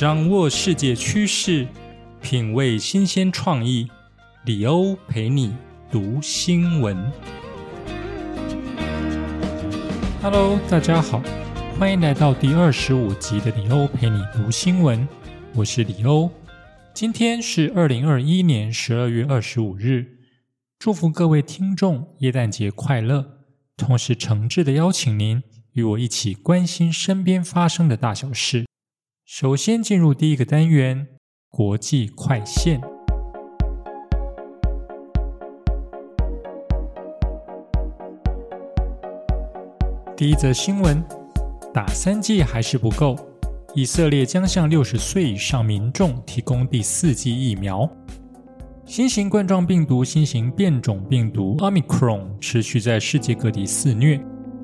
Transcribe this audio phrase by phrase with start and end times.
[0.00, 1.68] 掌握世界趋势，
[2.22, 3.86] 品味新鲜创意。
[4.46, 5.54] 李欧陪你
[5.90, 6.96] 读新闻。
[10.22, 11.22] Hello，大家好，
[11.78, 15.06] 欢迎来到第二十五集的李欧陪你读新闻。
[15.54, 16.30] 我是李欧，
[16.94, 20.16] 今天是二零二一年十二月二十五日，
[20.78, 23.26] 祝福各位听众耶诞节快乐，
[23.76, 25.42] 同时诚挚的邀请您
[25.74, 28.69] 与我一起关心身边发生的大小事。
[29.32, 31.06] 首先进入第一个单元——
[31.50, 32.80] 国际快线。
[40.16, 41.00] 第一则新闻：
[41.72, 43.16] 打三剂还是不够，
[43.72, 47.88] 以色列将向六十岁以上民众提供第四剂疫苗。
[48.84, 54.20] 新型冠状病毒新型变种病毒 Omicron 持续在世界各地肆虐。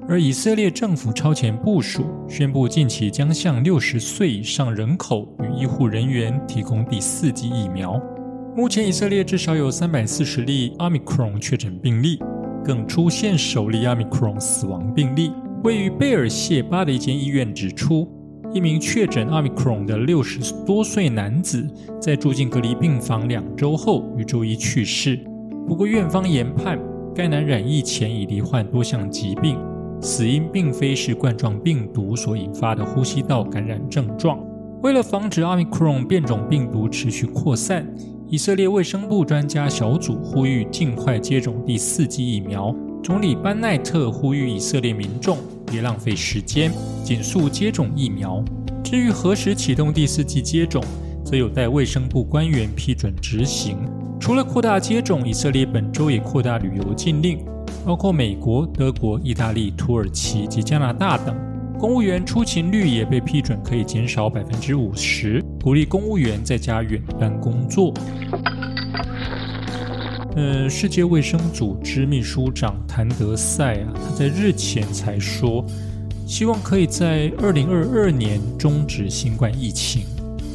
[0.09, 8.01] 而以色列政府超前部署，宣布近期将向六十岁以上人口与医护人员提供第四剂疫苗。
[8.55, 12.21] 目前，以色列至少有三百四十例奥密克戎确诊病例，
[12.65, 15.33] 更出现首例奥密克戎死亡病例。
[15.65, 18.09] 位于贝尔谢巴的一间医院指出，
[18.55, 21.67] 一名确诊奥密克戎的六十多岁男子
[22.01, 25.19] 在住进隔离病房两周后于周一去世。
[25.67, 26.79] 不过，院方研判
[27.13, 29.59] 该男染疫前已罹患多项疾病。
[30.01, 34.39] 死因并非是冠状病毒所引发的呼吸道感染症状。
[34.83, 37.87] 为了防止奥密克戎变种病毒持续扩散，
[38.29, 42.75] 以色列卫生部专家小组呼吁尽快接种第四剂疫苗。
[43.03, 45.39] 总理班奈特呼吁以色列民众
[45.71, 46.71] 别浪费时间，
[47.03, 48.45] 紧速接种疫苗。
[48.85, 50.83] 至于何时启动第四剂接种，
[51.25, 53.79] 则有待卫生部官员批准执行。
[54.21, 57.39] 除了扩大接种，以色列本周也扩大旅游禁令。
[57.87, 61.37] 包括美国、德国、意大利、土耳其及加拿大等，
[61.79, 67.95] 公务员出勤率也被批准可以减少百分之五十，鼓励公务员在家远端工作。
[70.35, 75.65] 呃，世界卫生组织秘书长谭德赛啊，他在日前才说，
[76.27, 80.03] 希望可以在二零二二年终止新冠疫情。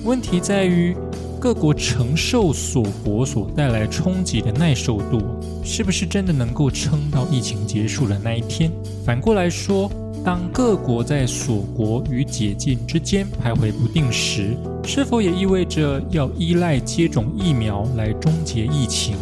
[0.04, 0.94] 问题在于。
[1.42, 5.20] 各国承受锁国所带来冲击的耐受度，
[5.64, 8.72] 是不是真的能够撑到疫情结束的那一天？
[9.04, 9.92] 反过来说，
[10.24, 19.16] 当各国在锁国与解禁之间徘徊不定时，是否也意味着要依赖接种疫苗来终结疫情？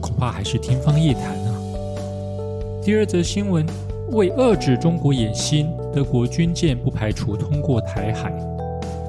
[0.00, 1.54] 恐怕还是天方夜谭啊！
[2.82, 3.66] 第二则新闻：
[4.12, 8.32] 为遏制中国野心，德国军舰不排除通过台海。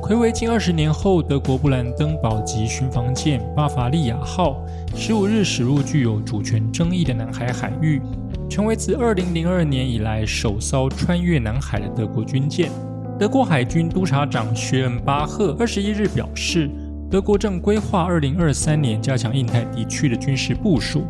[0.10, 4.60] 回违近二十年后，德国布兰登堡级巡防舰巴伐利亚号
[4.96, 8.02] 十五日驶入具有主权争议的南海海域，
[8.50, 12.72] 成为自二零零二年以来首艘穿越南海的德国军舰。
[13.20, 16.72] 德国海军督察长薛恩巴赫二十一日表示，
[17.08, 21.06] 德国正规划二零二三年加强印太地区的军事部署，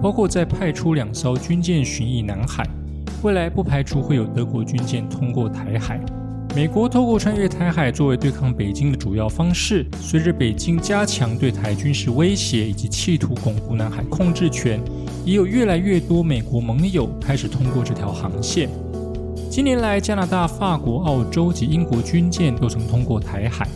[0.00, 2.64] 包括在派出两艘军舰巡弋南海，
[3.24, 5.98] 未来不排除会有德国军舰通过台海。
[6.54, 9.84] 美国透过穿越台海作为对抗北京的主要方式。
[10.00, 14.80] 随着北京加强对台军事威胁以及企图巩固南海控制权，
[15.24, 18.68] 也有越来越多美国盟友开始通过这条航线。
[19.50, 23.66] 近年来，加拿大、法国、澳洲及英国军舰都曾通过台海，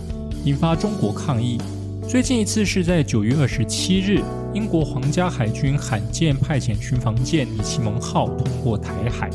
[0.45, 1.59] 引发中国抗议。
[2.09, 4.23] 最近一次是在九月二十七日，
[4.55, 9.29] 英国皇家海军罕见派遣巡防舰“尼奇蒙号”通过台海。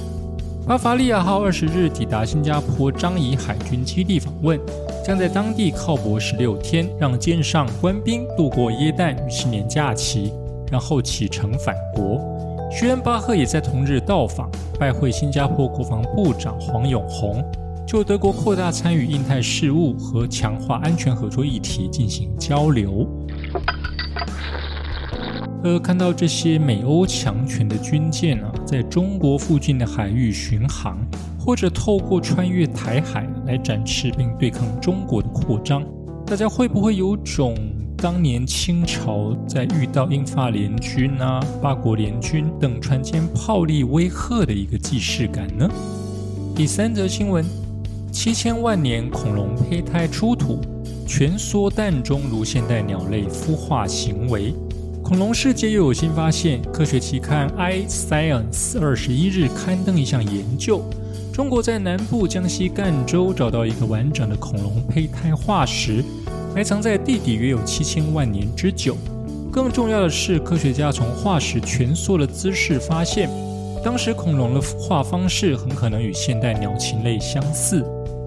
[0.66, 4.58] 巴伐利亚号二十日抵达新加坡樟宜海军基地访问，
[5.06, 10.32] 将在当地靠泊十六天，让舰上官兵度过耶诞与新年假期，
[10.72, 12.18] 然后启程返国。
[12.72, 17.44] 徐恩巴赫也在同日到访，拜会新加坡国防部长黄永红，
[17.86, 23.06] 就德国扩大参与印太事务和强化安全合作议题进行交流。
[25.64, 30.98] 而看到这些美欧强权的军舰啊，在中国附近的海域巡航，
[31.40, 35.82] 或者透过穿越台海来展示并对抗中国的扩张，
[36.26, 37.56] 大家会不会有种
[37.96, 45.70] 当年清朝在遇到英法联军啊、八国联军等船舰炮力威吓的一个既视感呢？
[46.54, 47.46] 第三则新闻：
[48.12, 50.60] 七千万年恐龙胚胎出土，
[51.08, 54.54] 蜷缩蛋中如现代鸟类孵化行为。
[55.04, 56.62] 恐龙世界又有新发现。
[56.72, 60.82] 科学期刊《iScience》二十一日刊登一项研究：
[61.34, 66.02] 中国在南部江西赣州找到一个完整的恐龙胚胎化石，
[66.56, 68.96] 埋藏在地底约有七千万年之久。
[69.52, 73.30] 更重要的是，科学家从化石蜷缩的姿势发现，
[73.84, 77.86] 当时恐龙的孵化方式很可能与现代鸟禽类相似。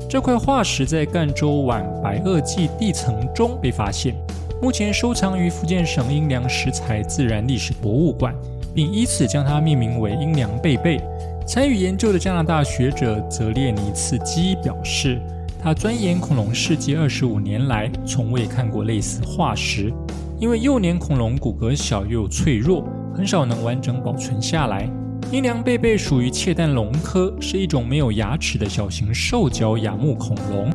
[0.09, 4.15] 这块化石在赣州皖白垩纪地层中被发现，
[4.63, 8.35] 目前收藏于福建省阴凉石材自然历史博物馆，
[8.75, 10.99] 并依此将它命名为阴凉贝贝。
[11.47, 15.21] 参与研究的加拿大学者泽列尼茨基表示，
[15.63, 19.93] 他钻研恐龙世界二十五年来，从未看过类似化石，
[20.41, 22.83] 因为幼年恐龙骨骼小又脆弱，
[23.15, 24.89] 很少能完整保存下来。
[25.31, 30.73] 阴凉贝贝属于窃蛋龙科，是一种没有牙齿的小型兽脚亚目恐龙，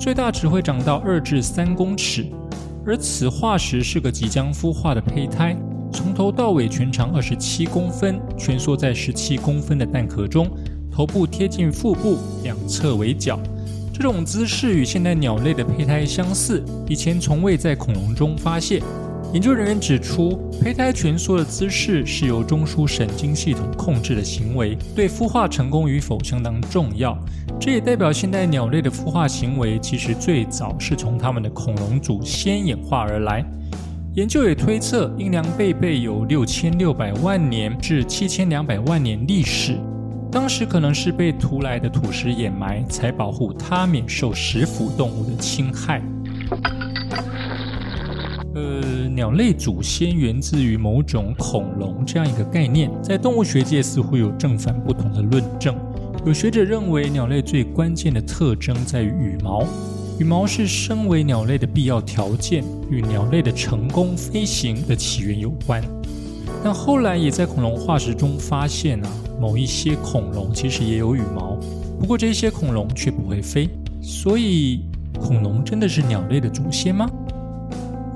[0.00, 2.26] 最大只会长到二至三公尺。
[2.86, 5.56] 而此化石是个即将孵化的胚胎，
[5.92, 10.50] 从头到尾全长二十七公分，蜷缩在十七公分的蛋壳中，
[10.90, 13.38] 头部贴近腹部，两侧为角。
[13.92, 18.80] 这种姿势与现代鸟类的胚胎相似，以前从未在恐龙中发现。
[19.30, 27.16] 研究人员指出，胚胎蜷缩的姿势是由中枢神经系统控制的行为，对孵化成功与否相当重要。
[27.60, 33.44] 这也代表现代鸟类的孵化行为其实最早是从它们的恐龙祖先演化而来。
[34.14, 39.78] 研究也推测，阴凉贝贝有六千六百万年至七千两百万年历史，
[40.32, 46.02] 当时可能是被涂来的土石掩埋，才保护它免受食腐动物的侵害。
[48.54, 55.74] 呃，鸟类祖先源自于某种恐龙这样一个概念，在动物学界似乎有正反不同的论证。
[56.26, 59.64] 有学者认为，鸟类最关键的特征在于羽毛，
[60.18, 65.82] 羽毛是身为鸟类的必要条件，与鸟类的成功飞行的起源有关。
[66.62, 69.08] 但后来也在恐龙化石中发现啊，
[69.40, 71.56] 某一些恐龙其实也有羽毛，
[72.00, 73.68] 不过这些恐龙却不会飞。
[74.02, 74.80] 所以，
[75.20, 77.08] 恐龙真的是鸟类的祖先吗？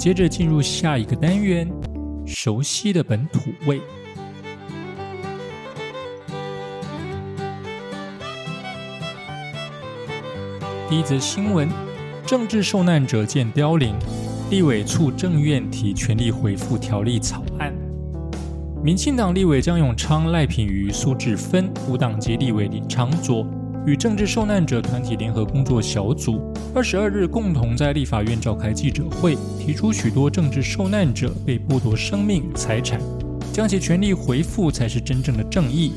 [0.02, 1.70] 接着进入下一个单元，
[2.26, 3.80] 熟悉的本土味。
[10.90, 11.68] 第一则新闻：
[12.26, 13.94] 政治受难者见凋零，
[14.50, 17.72] 立委促政院提全力回复条例草案。
[18.82, 23.46] 民进党立委江永昌、赖品妤、苏志芬，无党籍立委林长佐。
[23.84, 32.98] 与政治受难者团体联合工作小组二十二日共同在立法院召开记者会，提出许多政治受难者被剥夺生命财产，
[33.52, 35.92] 将其权利回复才是真正的正义。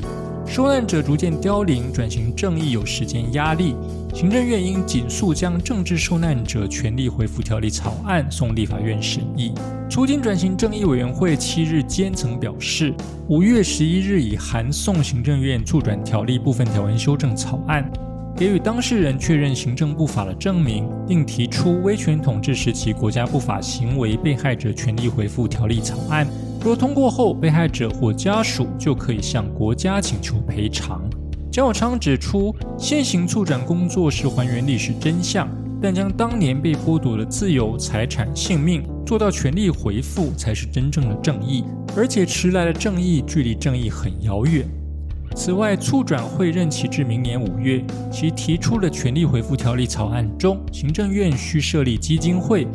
[0.46, 3.74] 受难者逐渐凋零，转型正义有时间压力。
[4.14, 9.54] 行政院应紧速将政治受难者权利回复条例草案送立法院审议。
[9.88, 12.94] 促进转型正义委员会七日间曾表示，
[13.28, 17.90] 五月十一日已函送行政院促转条例部分条文修正草案，
[18.36, 26.26] 给予当事人确认行政不法的证明，并提出威权统治时期国家不法行为被害者权利回复条例草案。
[26.62, 31.02] 若通过后，被害者或家属就可以向国家请求赔偿。
[31.50, 35.48] 江永昌指出，现行促转工作是还原历史真相，
[35.80, 41.64] 但将当年被剥夺的自由、财产、性命做到权利回复，才是真正的正义。
[41.96, 44.68] 而且迟来的正义距离正义很遥远。
[45.36, 52.66] 此外，促转会任期至明年五月，其提出的权力回复条例草案中，行政院需设立基金会。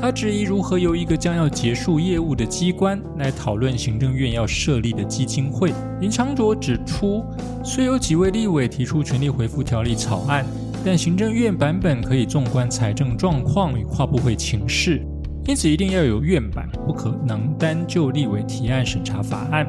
[0.00, 5.72] 他质疑如何由一个将要结束业务的机关来讨论行政院要设立的基金会。
[6.00, 7.24] 林长卓指出，
[7.64, 10.46] 虽有几位立委提出权力回复条例草案，
[10.84, 15.04] 但行政院版本可以纵观财政状况与跨部会情势，
[15.46, 19.66] 因此一定要有院版，不可能单就立委提案审查法案，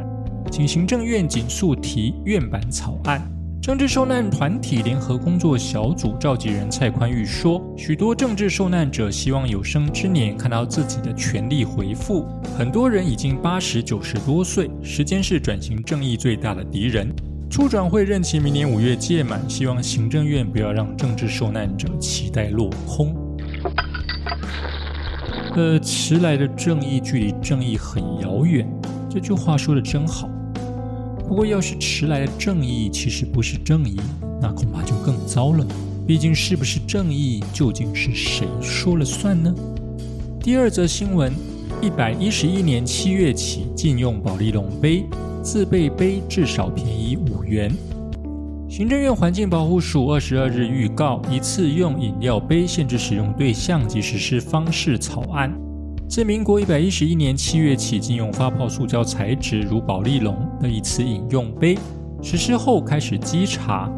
[0.52, 3.22] 请行政院紧速提院版草案。
[3.62, 12.28] 政治受难团体联合工作小组召集人蔡宽裕说：“许多政治受难者希望有生之年看到自己的权利回复。
[12.56, 17.12] 很多人已经八十九十多岁，时间是转型正义最大的敌人。
[17.50, 23.16] 初转会任期明年五月届满，希望行政院不要让政治受难者期待落空。
[25.56, 28.70] 呃，迟来的正义距离正义很遥远，
[29.10, 30.30] 这句话说的真好。”
[31.28, 34.00] 不过，要是迟来的正义其实不是正义，
[34.40, 35.66] 那恐怕就更糟了。
[36.08, 39.54] 毕竟，是不是正义，究竟是谁说了算呢？
[40.40, 41.34] 第二则新闻：
[41.82, 45.04] 一百一十一年七月起禁用保利龙杯，
[45.42, 47.72] 自备杯至少便宜五元。
[48.70, 55.52] 行政院环境保护署二十二日预告一次用饮料杯限制使用对象及实施方式草案。
[56.08, 61.76] 自民国一百一十一年七月起，禁用发泡塑胶材质，如保利龙的一次饮用杯。
[62.22, 63.92] 实施后开始稽查，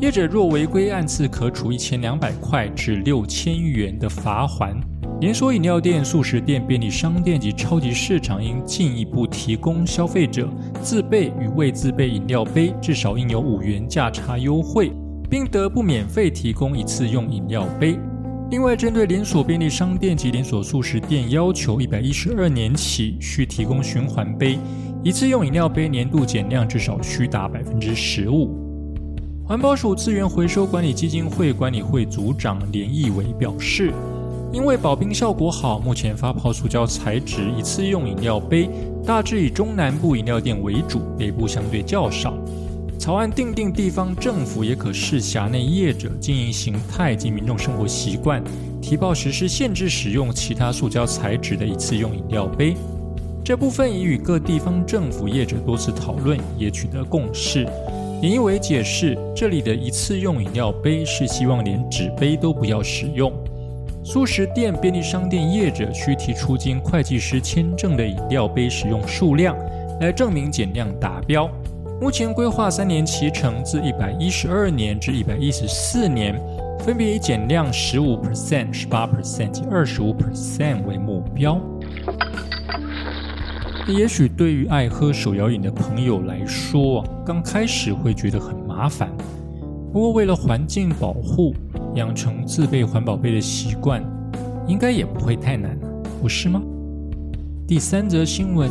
[0.00, 4.78] 业者若违规，按次可处一千两百块至六千元的罚款。
[5.20, 10.48] 连锁饮料店、素食店、便利商店及超级市场应进一步提供消费者
[10.82, 14.92] 自备与未自备饮料杯，至少应有五元价差优惠。
[15.30, 17.98] 并得不免费提供一次用饮料杯。
[18.52, 24.58] 另外，针对连锁便利商店及连锁素食店要求，一百一十二年起需提供循环杯，
[25.02, 28.54] 一次用饮料杯年度减量至少需达百分之十五。
[29.42, 33.90] 环保署资源回收管理基金会管理会组长连义伟表示，
[34.52, 38.68] 因为保冰效果好，目前发泡塑胶材质一次用饮料杯
[39.02, 42.34] 大致以中南部饮料店为主，北部相对较少。
[43.02, 48.40] 草案定定地方政府也可视辖内业者经营形态及民众生活习惯，
[48.80, 52.76] 提报实施限制使用其他塑胶材质的一次用饮料杯。
[53.44, 57.66] 这部分已与各地方政府业者多次讨论，也取得共识。
[58.22, 63.32] 林一伟解释，这里的一次用饮料杯是希望连纸杯都不要使用。
[64.04, 69.56] 素食店、便利商店业者需提出经会计师签证的饮料杯使用数量，
[70.00, 71.50] 来证明减量达标。
[72.02, 76.34] 目前规划三年期程，自一百一十二年至一百一十四年，
[76.80, 81.60] 分别以减量十五 percent、十八 percent 及二十五 percent 为目标。
[83.86, 89.08] 也许对于爱喝手摇饮的朋友来说，刚开始会觉得很麻烦。
[89.92, 91.54] 不过为了环境保护，
[91.94, 94.02] 养成自备环保杯的习惯，
[94.66, 95.78] 应该也不会太难，
[96.20, 96.60] 不是吗？
[97.64, 98.68] 第三则新闻。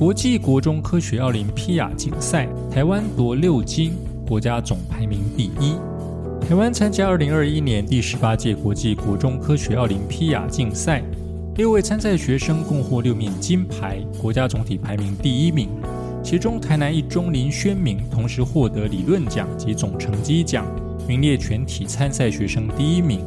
[0.00, 3.92] 国际国中科学奥林匹亚竞赛，台湾夺六金，
[4.26, 5.74] 国家总排名第一。
[6.48, 11.02] 台湾参加二零二一年第十八届国际国中科学奥林匹亚竞赛，
[11.56, 15.68] 六位参赛学生共获六面金牌，国家总体排名第一名。
[16.24, 20.64] 其中，台南一中林宣明同时获得理论奖及总成绩奖，
[21.06, 23.20] 名列全体参赛学生第一名。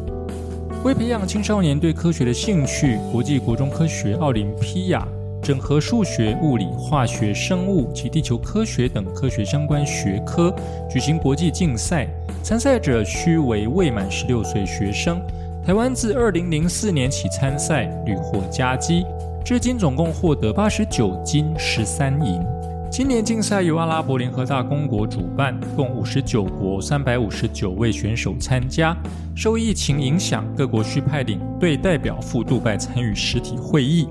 [0.84, 5.08] 为培养青少年对科学的兴趣，国际国中科学奥林匹亚。
[5.44, 10.56] 整合数学、物理、化学、生物及地球科学等科学相关学科
[10.90, 12.08] 举行国际竞赛，
[12.42, 15.22] 参赛者需为未满十六岁学生。
[15.66, 19.06] 台湾自二零零四年起参赛，屡获佳绩，
[19.44, 22.42] 至今总共获得八十九金十三银。
[22.90, 28.96] 今年竞赛由阿拉伯联合大公国主办，共五十九国三百五十九位选手参加。
[29.36, 34.08] 受疫情影响，各国需派领队代表赴杜拜参与实体会议。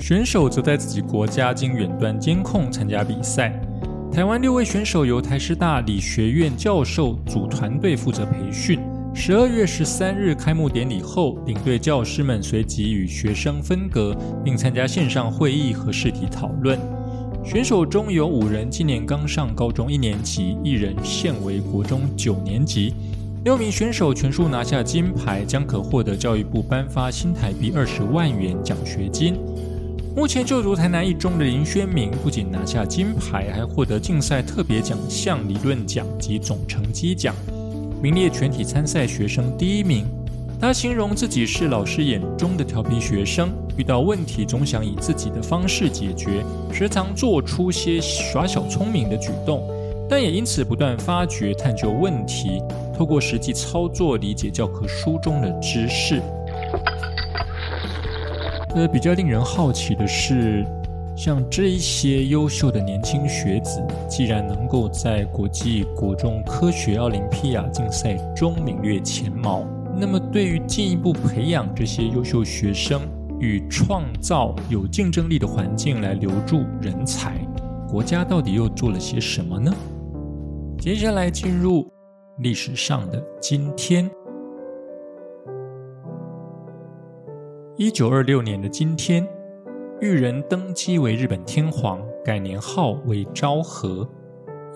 [0.00, 3.52] 选手则在自己国家经远端监控参加比赛。
[4.10, 8.80] 台湾六位选手由台师大理学院教授组团队负责培训。
[9.14, 16.78] 十二月十三日开幕典礼后，领队教师们随即与学生分隔，并参加线上会议和试题讨论。
[17.44, 22.94] 选手中有五人今年刚上高中一年级，一人现为国中九年级。
[23.44, 29.36] 六名选手全数拿下金牌，将可获得教育部颁发新台币二十万元奖学金。
[30.20, 37.34] 目前就读台南一中的林轩明，不仅拿下金牌，还获得竞赛特别奖项理论奖及总成绩奖，
[38.02, 40.04] 名列全体参赛学生第一名。
[40.60, 43.48] 他形容自己是老师眼中的调皮学生，
[43.78, 49.66] 遇到问题总想以自己的方式解决，时常做出些耍小聪明的举动，
[50.06, 52.62] 但也因此不断发掘、探究问题，
[52.94, 56.20] 透过实际操作理解教科书中的知识。
[58.74, 60.64] 呃，比较令人好奇的是，
[61.16, 73.02] 像这一些优秀的年轻学子，既然能够在国际国中科学奥林匹亚竞赛中名列前茅，那么对于进一步培养这些优秀学生
[73.40, 77.36] 与创造有竞争力的环境来留住人才，
[77.88, 79.74] 国家到底又做了些什么呢？
[80.78, 81.92] 接下来进入
[82.38, 84.08] 历史上的今天。
[87.80, 89.26] 一九二六年的今天，
[90.02, 94.06] 裕仁登基为日本天皇，改年号为昭和。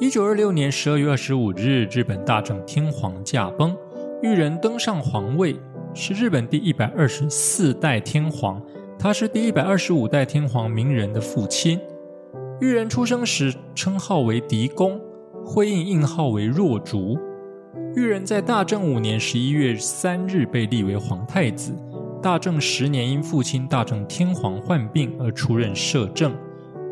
[0.01, 3.77] 一九二六年十二月二十五日，日本大正天皇驾崩，
[4.23, 5.55] 裕仁登上皇位，
[5.93, 8.59] 是日本第一百二十四代天皇。
[8.99, 11.79] 他是第一百二十五代天皇明仁的父亲。
[12.63, 14.99] 裕仁出生时称号为狄公，
[15.45, 17.19] 徽印印号为若竹。
[17.95, 21.71] 裕仁在大正五年十一月三日被立为皇太子。
[22.25, 26.35] 大正十年，因父亲大正天皇患病而出任摄政。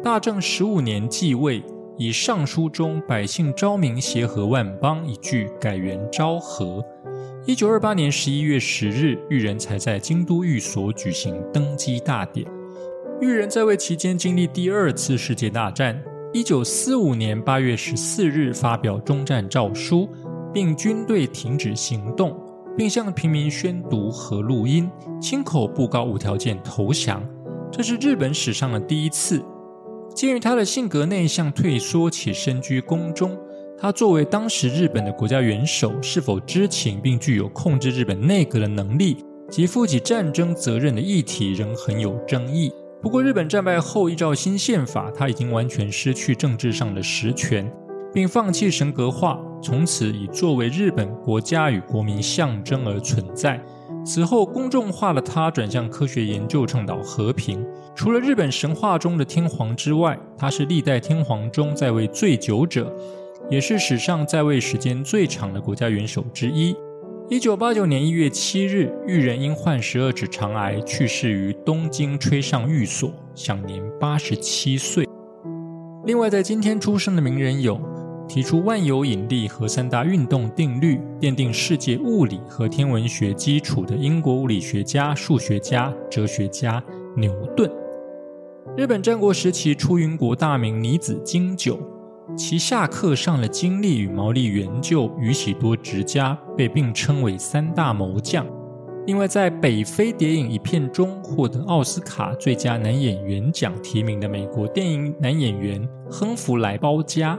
[0.04, 1.62] 大正十五年继位，
[1.96, 6.84] 以上书中“百姓昭明，协和万邦”一句改元昭和。
[7.46, 12.46] 一九二八年十一月十日，裕仁才在京都寓所举行登基大典。
[13.22, 15.98] 裕仁在位期间经历第二次世界大战。
[16.34, 20.06] 一九四五年八月十四日发表终战诏书，
[20.52, 22.38] 并军队停止行动。
[22.76, 27.22] 并向平民宣读和录音，亲口布告无条件投降。
[27.70, 29.42] 这是日本史上的第一次。
[30.14, 33.38] 鉴于他的性格内向、退缩且身居宫中，
[33.78, 39.16] 他作为当时日本的国家元首，是否知情并具有控制日本内阁的能力
[39.50, 42.70] 及负起战争责任的议题仍很有争议。
[43.00, 47.68] 不过，日本战败后，依照新宪法，他已经完全失去政治上的实权，
[48.12, 53.60] 并放弃神格化，从此以作为日本国家与国民象征而存在。
[54.04, 57.64] 此后，公众化的他转向科学研究，倡导和平。
[57.94, 62.92] 除了日本神话中的天皇之外，他是历代天皇中在位最久者。
[63.50, 66.74] 也是史上在位时间最长的国家元首之一。
[67.28, 75.06] 一九八九年一月七日，裕仁因患十二指肠癌去世于东京吹上寓所，享年八十七岁。
[76.04, 77.80] 另外，在今天出生的名人有：
[78.28, 86.82] 提出万有引力和三大运动定律，奠定世界物理和天文学基础的英国物理学家、数学家、哲学家
[87.16, 87.68] 牛顿；
[88.76, 91.78] 日本战国时期出云国大名尼子经久。
[92.34, 98.46] 其下课上了精力与毛利元就、宇喜多直家，被并称为三大谋将。
[99.06, 107.36] 另外，在《北非谍影》一片中获得奥斯卡最佳男演员奖提名的美国电影男演员亨弗莱·包嘉，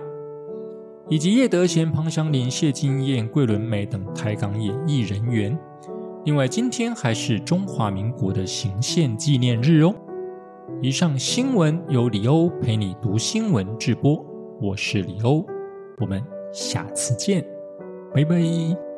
[1.13, 5.55] 以及叶德娴、庞祥林、谢金燕、桂纶镁等台港演艺人员。
[6.25, 9.93] 另外，今天还是中华民国的行宪纪念日哦。
[10.81, 14.25] 以上新闻由李欧陪你读新闻直播。
[14.59, 15.45] 我是李欧，
[15.99, 16.19] 我们
[16.51, 17.45] 下次见，
[18.11, 18.92] 拜拜。